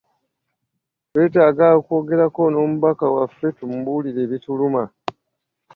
[1.09, 4.83] Twetaaga okwogerako n'omubaka waffe tumubuulire ebituluma.